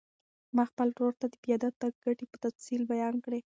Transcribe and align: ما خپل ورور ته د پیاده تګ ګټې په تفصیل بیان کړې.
ما 0.55 0.63
خپل 0.71 0.87
ورور 0.93 1.13
ته 1.21 1.25
د 1.29 1.35
پیاده 1.43 1.69
تګ 1.81 1.93
ګټې 2.05 2.25
په 2.31 2.37
تفصیل 2.45 2.81
بیان 2.91 3.15
کړې. 3.25 3.39